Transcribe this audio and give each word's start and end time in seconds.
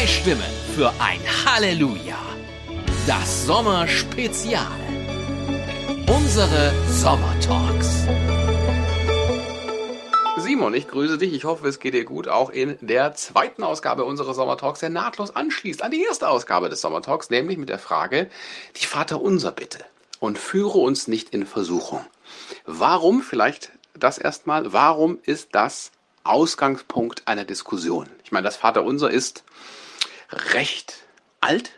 Zwei 0.00 0.06
Stimmen 0.06 0.42
für 0.74 0.90
ein 0.98 1.20
Halleluja. 1.44 2.16
Das 3.06 3.44
Sommerspezial. 3.44 4.64
Unsere 6.08 6.72
Sommertalks. 6.88 8.06
Simon, 10.38 10.72
ich 10.72 10.88
grüße 10.88 11.18
dich. 11.18 11.34
Ich 11.34 11.44
hoffe, 11.44 11.68
es 11.68 11.80
geht 11.80 11.92
dir 11.92 12.06
gut. 12.06 12.28
Auch 12.28 12.48
in 12.48 12.78
der 12.80 13.14
zweiten 13.14 13.62
Ausgabe 13.62 14.06
unseres 14.06 14.36
Sommertalks, 14.36 14.80
der 14.80 14.88
nahtlos 14.88 15.36
anschließt 15.36 15.82
an 15.82 15.90
die 15.90 16.02
erste 16.02 16.30
Ausgabe 16.30 16.70
des 16.70 16.80
Sommertalks, 16.80 17.28
nämlich 17.28 17.58
mit 17.58 17.68
der 17.68 17.78
Frage, 17.78 18.30
die 18.80 18.86
Vater 18.86 19.20
unser 19.20 19.52
bitte 19.52 19.84
und 20.18 20.38
führe 20.38 20.78
uns 20.78 21.08
nicht 21.08 21.28
in 21.28 21.44
Versuchung. 21.44 22.06
Warum, 22.64 23.20
vielleicht 23.20 23.72
das 23.92 24.16
erstmal, 24.16 24.72
warum 24.72 25.18
ist 25.24 25.50
das 25.52 25.92
Ausgangspunkt 26.24 27.28
einer 27.28 27.44
Diskussion? 27.44 28.08
Ich 28.24 28.32
meine, 28.32 28.44
das 28.44 28.56
Vater 28.56 28.82
unser 28.82 29.10
ist 29.10 29.44
recht 30.32 31.04
alt. 31.40 31.72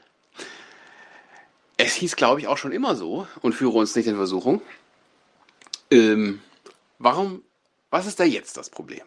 Es 1.76 1.94
hieß, 1.94 2.16
glaube 2.16 2.40
ich, 2.40 2.46
auch 2.46 2.58
schon 2.58 2.72
immer 2.72 2.94
so 2.94 3.26
und 3.40 3.54
führe 3.54 3.78
uns 3.78 3.96
nicht 3.96 4.06
in 4.06 4.16
Versuchung. 4.16 4.62
Ähm, 5.90 6.40
warum, 6.98 7.42
was 7.90 8.06
ist 8.06 8.20
da 8.20 8.24
jetzt 8.24 8.56
das 8.56 8.70
Problem? 8.70 9.02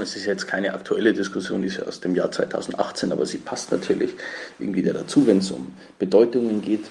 Es 0.00 0.14
ist 0.14 0.26
jetzt 0.26 0.46
keine 0.46 0.72
aktuelle 0.74 1.12
Diskussion, 1.12 1.62
die 1.62 1.68
ist 1.68 1.78
ja 1.78 1.84
aus 1.84 2.00
dem 2.00 2.14
Jahr 2.14 2.30
2018, 2.30 3.10
aber 3.10 3.26
sie 3.26 3.38
passt 3.38 3.72
natürlich 3.72 4.12
irgendwie 4.58 4.82
dazu, 4.82 5.26
wenn 5.26 5.38
es 5.38 5.50
um 5.50 5.74
Bedeutungen 5.98 6.62
geht. 6.62 6.84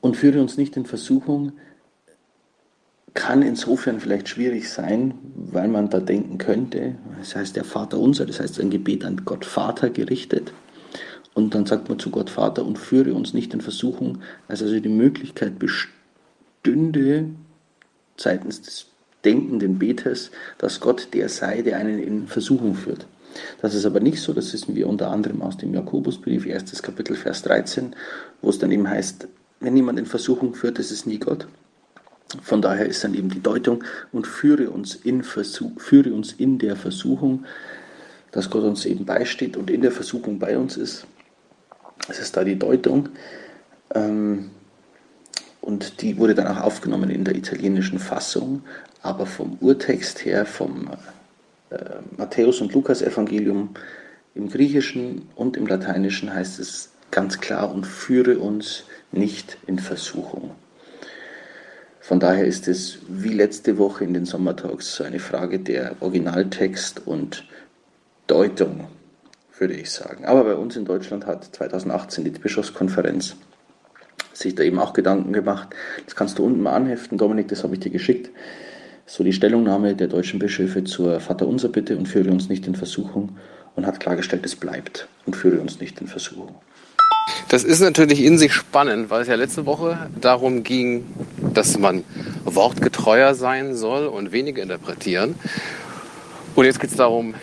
Und 0.00 0.16
führe 0.16 0.40
uns 0.40 0.56
nicht 0.56 0.76
in 0.76 0.86
Versuchung, 0.86 1.58
kann 3.16 3.42
insofern 3.42 3.98
vielleicht 3.98 4.28
schwierig 4.28 4.70
sein, 4.70 5.14
weil 5.34 5.66
man 5.66 5.90
da 5.90 5.98
denken 5.98 6.38
könnte, 6.38 6.94
das 7.18 7.34
heißt 7.34 7.56
der 7.56 7.64
Vater 7.64 7.98
unser, 7.98 8.26
das 8.26 8.38
heißt 8.38 8.60
ein 8.60 8.70
Gebet 8.70 9.04
an 9.04 9.22
Gott 9.24 9.44
Vater 9.44 9.90
gerichtet. 9.90 10.52
Und 11.34 11.54
dann 11.54 11.66
sagt 11.66 11.88
man 11.88 11.98
zu 11.98 12.10
Gott 12.10 12.30
Vater 12.30 12.64
und 12.64 12.78
führe 12.78 13.14
uns 13.14 13.34
nicht 13.34 13.52
in 13.52 13.60
Versuchung, 13.60 14.18
als 14.46 14.62
also 14.62 14.78
die 14.78 14.88
Möglichkeit 14.88 15.58
bestünde 15.58 17.30
seitens 18.16 18.62
des 18.62 18.86
denkenden 19.24 19.78
Beters, 19.78 20.30
dass 20.58 20.80
Gott 20.80 21.08
der 21.12 21.28
sei, 21.28 21.62
der 21.62 21.78
einen 21.78 21.98
in 21.98 22.26
Versuchung 22.28 22.74
führt. 22.74 23.06
Das 23.60 23.74
ist 23.74 23.84
aber 23.84 24.00
nicht 24.00 24.20
so, 24.20 24.32
das 24.32 24.52
wissen 24.52 24.76
wir 24.76 24.88
unter 24.88 25.10
anderem 25.10 25.42
aus 25.42 25.56
dem 25.56 25.74
Jakobusbrief, 25.74 26.46
erstes 26.46 26.82
Kapitel, 26.82 27.16
Vers 27.16 27.42
13, 27.42 27.96
wo 28.40 28.50
es 28.50 28.58
dann 28.58 28.70
eben 28.70 28.88
heißt, 28.88 29.26
wenn 29.60 29.76
jemand 29.76 29.98
in 29.98 30.06
Versuchung 30.06 30.54
führt, 30.54 30.78
ist 30.78 31.06
nie 31.06 31.18
Gott. 31.18 31.48
Von 32.42 32.60
daher 32.60 32.86
ist 32.86 33.04
dann 33.04 33.14
eben 33.14 33.28
die 33.28 33.42
Deutung 33.42 33.84
und 34.12 34.26
führe 34.26 34.70
uns 34.70 34.94
in, 34.94 35.22
Versuch, 35.22 35.80
führe 35.80 36.12
uns 36.12 36.32
in 36.32 36.58
der 36.58 36.76
Versuchung, 36.76 37.44
dass 38.32 38.50
Gott 38.50 38.64
uns 38.64 38.84
eben 38.84 39.04
beisteht 39.04 39.56
und 39.56 39.70
in 39.70 39.80
der 39.80 39.92
Versuchung 39.92 40.38
bei 40.38 40.58
uns 40.58 40.76
ist. 40.76 41.06
Das 42.08 42.18
ist 42.18 42.36
da 42.36 42.44
die 42.44 42.58
Deutung. 42.58 43.08
Ähm, 43.94 44.50
und 45.60 46.02
die 46.02 46.16
wurde 46.18 46.34
dann 46.34 46.46
auch 46.46 46.62
aufgenommen 46.62 47.10
in 47.10 47.24
der 47.24 47.34
italienischen 47.34 47.98
Fassung, 47.98 48.62
aber 49.02 49.26
vom 49.26 49.56
Urtext 49.60 50.24
her, 50.24 50.46
vom 50.46 50.90
äh, 51.70 51.76
Matthäus- 52.16 52.60
und 52.60 52.72
Lukas-Evangelium 52.72 53.70
im 54.34 54.48
Griechischen 54.48 55.28
und 55.34 55.56
im 55.56 55.66
Lateinischen 55.66 56.32
heißt 56.32 56.58
es 56.58 56.90
ganz 57.10 57.40
klar 57.40 57.72
und 57.72 57.86
führe 57.86 58.38
uns 58.38 58.84
nicht 59.12 59.58
in 59.66 59.78
Versuchung. 59.78 60.55
Von 62.06 62.20
daher 62.20 62.44
ist 62.44 62.68
es 62.68 62.98
wie 63.08 63.32
letzte 63.32 63.78
Woche 63.78 64.04
in 64.04 64.14
den 64.14 64.26
Sommertalks 64.26 64.94
so 64.94 65.02
eine 65.02 65.18
Frage 65.18 65.58
der 65.58 65.96
Originaltext 65.98 67.04
und 67.04 67.42
Deutung, 68.28 68.86
würde 69.58 69.74
ich 69.74 69.90
sagen. 69.90 70.24
Aber 70.24 70.44
bei 70.44 70.54
uns 70.54 70.76
in 70.76 70.84
Deutschland 70.84 71.26
hat 71.26 71.42
2018 71.56 72.22
die 72.22 72.30
Bischofskonferenz 72.30 73.34
sich 74.32 74.54
da 74.54 74.62
eben 74.62 74.78
auch 74.78 74.92
Gedanken 74.92 75.32
gemacht. 75.32 75.70
Das 76.04 76.14
kannst 76.14 76.38
du 76.38 76.44
unten 76.44 76.62
mal 76.62 76.74
anheften, 76.74 77.18
Dominik, 77.18 77.48
das 77.48 77.64
habe 77.64 77.74
ich 77.74 77.80
dir 77.80 77.90
geschickt. 77.90 78.30
So 79.04 79.24
die 79.24 79.32
Stellungnahme 79.32 79.96
der 79.96 80.06
deutschen 80.06 80.38
Bischöfe 80.38 80.84
zur 80.84 81.18
Vaterunser 81.18 81.70
Bitte 81.70 81.98
und 81.98 82.06
führe 82.06 82.30
uns 82.30 82.48
nicht 82.48 82.68
in 82.68 82.76
Versuchung 82.76 83.36
und 83.74 83.84
hat 83.84 83.98
klargestellt, 83.98 84.46
es 84.46 84.54
bleibt 84.54 85.08
und 85.26 85.34
führe 85.34 85.60
uns 85.60 85.80
nicht 85.80 86.00
in 86.00 86.06
Versuchung. 86.06 86.54
Das 87.48 87.64
ist 87.64 87.80
natürlich 87.80 88.22
in 88.22 88.38
sich 88.38 88.52
spannend, 88.52 89.10
weil 89.10 89.22
es 89.22 89.28
ja 89.28 89.34
letzte 89.34 89.66
Woche 89.66 90.08
darum 90.20 90.62
ging, 90.62 91.04
dass 91.38 91.78
man 91.78 92.04
wortgetreuer 92.44 93.34
sein 93.34 93.74
soll 93.74 94.06
und 94.06 94.32
weniger 94.32 94.62
interpretieren. 94.62 95.34
Und 96.54 96.64
jetzt 96.64 96.80
geht 96.80 96.90
es 96.90 96.96
darum, 96.96 97.34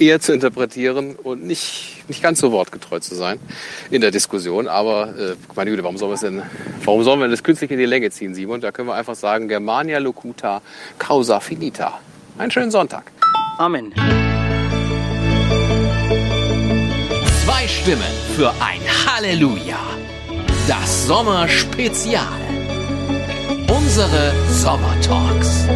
eher 0.00 0.20
zu 0.20 0.32
interpretieren 0.32 1.14
und 1.16 1.44
nicht, 1.44 2.04
nicht 2.08 2.22
ganz 2.22 2.40
so 2.40 2.52
wortgetreu 2.52 3.00
zu 3.00 3.14
sein 3.14 3.38
in 3.90 4.00
der 4.00 4.10
Diskussion. 4.10 4.66
Aber 4.66 5.08
äh, 5.16 5.36
meine 5.54 5.70
Güte, 5.70 5.82
warum 5.82 5.98
sollen 5.98 6.18
denn, 6.20 6.42
warum 6.84 7.04
sollen 7.04 7.20
wir 7.20 7.28
das 7.28 7.42
künstlich 7.42 7.70
in 7.70 7.78
die 7.78 7.86
Länge 7.86 8.10
ziehen, 8.10 8.34
Simon? 8.34 8.60
Da 8.60 8.72
können 8.72 8.88
wir 8.88 8.94
einfach 8.94 9.14
sagen, 9.14 9.48
Germania 9.48 9.98
locuta 9.98 10.62
causa 10.98 11.40
finita. 11.40 12.00
Einen 12.38 12.50
schönen 12.50 12.70
Sonntag. 12.70 13.12
Amen. 13.58 13.92
Zwei 17.44 17.68
Stimmen 17.68 18.02
für 18.36 18.50
ein 18.50 18.80
Halleluja. 19.06 19.78
Das 20.66 21.06
Sommerspezial. 21.06 22.26
Unsere 23.90 24.32
Sommertalks. 24.48 25.66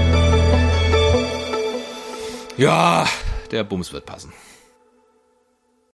Ja, 2.56 3.08
der 3.50 3.64
Bums 3.64 3.92
wird 3.92 4.06
passen. 4.06 4.32